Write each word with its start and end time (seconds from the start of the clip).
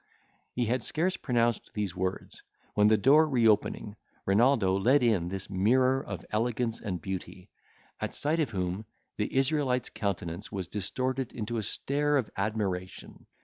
He 0.55 0.65
had 0.65 0.83
scarce 0.83 1.15
pronounced 1.15 1.69
these 1.75 1.95
words, 1.95 2.41
when 2.73 2.87
the 2.87 2.97
door, 2.97 3.29
reopening, 3.29 3.97
Renaldo 4.25 4.75
led 4.75 5.03
in 5.03 5.27
this 5.27 5.47
mirror 5.47 6.03
of 6.03 6.25
elegance 6.31 6.81
and 6.81 6.99
beauty, 6.99 7.51
at 7.99 8.15
sight 8.15 8.39
of 8.39 8.49
whom 8.49 8.87
the 9.17 9.31
Israelite's 9.31 9.89
countenance 9.91 10.51
was 10.51 10.67
distorted 10.67 11.31
into 11.33 11.57
a 11.57 11.61
stare 11.61 12.17
of 12.17 12.31
admiration. 12.35 13.27